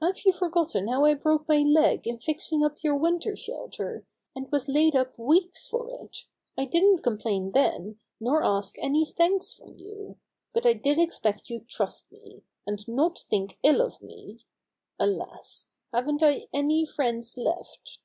[0.00, 4.48] Hare you forgotten how I broke my leg in fixing up your winter shelter, and
[4.52, 6.18] was laid up weeks for it?
[6.56, 10.18] I didn't complain then, nor ask any thanks from you.
[10.52, 14.46] But I did expect you'd trust me, and not think ill of me.
[15.00, 15.66] Alas!
[15.92, 17.98] Haven't I any friends left?"